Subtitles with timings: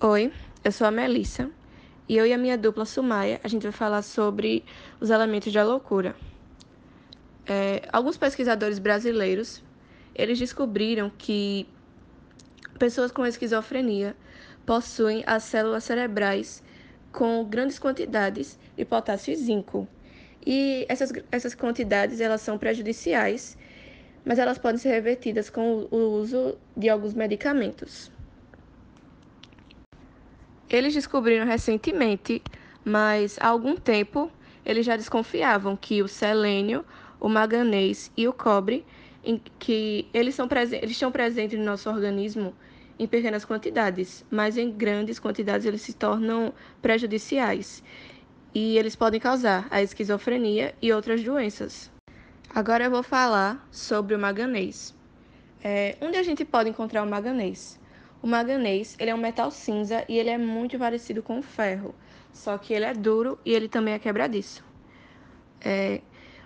[0.00, 1.50] Oi, eu sou a Melissa
[2.08, 4.64] e eu e a minha dupla Sumaia a gente vai falar sobre
[5.00, 6.14] os elementos da loucura.
[7.44, 9.60] É, alguns pesquisadores brasileiros
[10.14, 11.66] eles descobriram que
[12.78, 14.14] pessoas com esquizofrenia
[14.64, 16.62] possuem as células cerebrais
[17.10, 19.88] com grandes quantidades de potássio e zinco.
[20.46, 23.58] E essas, essas quantidades elas são prejudiciais,
[24.24, 28.16] mas elas podem ser revertidas com o uso de alguns medicamentos.
[30.70, 32.42] Eles descobriram recentemente,
[32.84, 34.30] mas há algum tempo
[34.64, 36.84] eles já desconfiavam que o selênio,
[37.18, 38.84] o manganês e o cobre,
[39.58, 42.54] que eles, são eles estão presentes no nosso organismo
[42.98, 47.82] em pequenas quantidades, mas em grandes quantidades eles se tornam prejudiciais
[48.54, 51.90] e eles podem causar a esquizofrenia e outras doenças.
[52.54, 54.94] Agora eu vou falar sobre o manganês.
[55.62, 57.77] É, onde a gente pode encontrar o manganês?
[58.20, 61.94] O manganês ele é um metal cinza e ele é muito parecido com o ferro,
[62.32, 64.64] só que ele é duro e ele também é quebradiço.
[65.60, 66.00] É,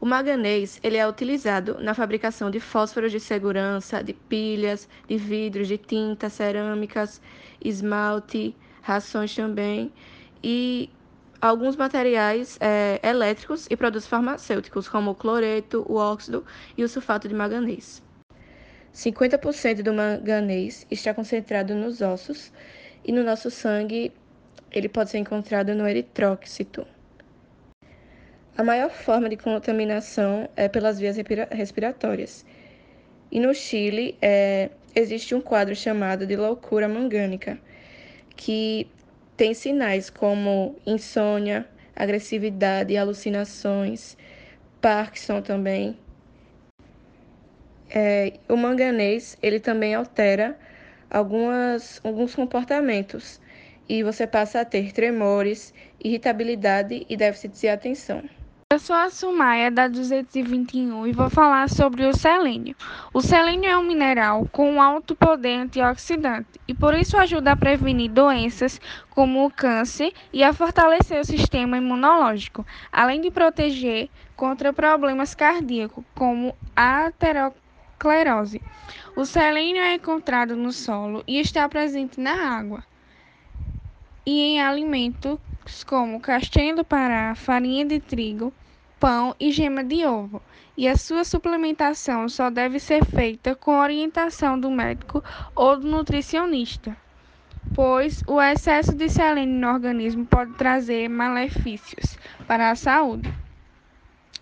[0.00, 5.66] o manganês ele é utilizado na fabricação de fósforos de segurança, de pilhas, de vidros,
[5.66, 7.20] de tinta, cerâmicas,
[7.60, 9.92] esmalte, rações também
[10.44, 10.88] e
[11.40, 16.44] alguns materiais é, elétricos e produtos farmacêuticos, como o cloreto, o óxido
[16.76, 18.05] e o sulfato de manganês.
[18.96, 22.50] 50% do manganês está concentrado nos ossos
[23.04, 24.10] e no nosso sangue
[24.72, 26.86] ele pode ser encontrado no eritrócito.
[28.56, 31.16] A maior forma de contaminação é pelas vias
[31.50, 32.46] respiratórias.
[33.30, 37.58] E no Chile é, existe um quadro chamado de loucura mangânica,
[38.34, 38.88] que
[39.36, 44.16] tem sinais como insônia, agressividade, alucinações,
[44.80, 45.98] Parkinson também,
[47.98, 50.54] é, o manganês ele também altera
[51.10, 53.40] algumas, alguns comportamentos
[53.88, 55.72] e você passa a ter tremores,
[56.04, 58.22] irritabilidade e déficit de atenção.
[58.70, 62.76] Eu sou a Sumaia da 221 e vou falar sobre o selênio.
[63.14, 68.10] O selênio é um mineral com alto poder antioxidante e por isso ajuda a prevenir
[68.10, 68.78] doenças
[69.08, 76.04] como o câncer e a fortalecer o sistema imunológico, além de proteger contra problemas cardíacos
[76.14, 77.10] como a
[77.98, 78.60] Clerose.
[79.14, 82.84] O selênio é encontrado no solo e está presente na água
[84.26, 85.38] e em alimentos
[85.86, 88.52] como castanha do Pará, farinha de trigo,
[88.98, 90.42] pão e gema de ovo.
[90.76, 95.22] E a sua suplementação só deve ser feita com orientação do médico
[95.54, 96.94] ou do nutricionista,
[97.72, 103.32] pois o excesso de selênio no organismo pode trazer malefícios para a saúde.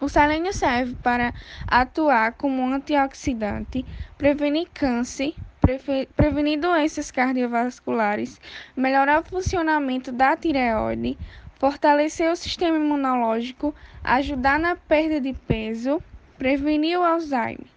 [0.00, 1.32] O selênio serve para
[1.66, 3.86] atuar como antioxidante,
[4.18, 5.34] prevenir câncer,
[6.16, 8.40] prevenir doenças cardiovasculares,
[8.76, 11.18] melhorar o funcionamento da tireoide,
[11.58, 16.02] fortalecer o sistema imunológico, ajudar na perda de peso,
[16.36, 17.73] prevenir o Alzheimer.